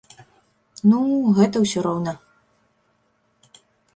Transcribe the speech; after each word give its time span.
Ну, 0.91 0.99
гэта 1.41 1.61
ўсё 1.65 1.79
роўна. 1.87 2.13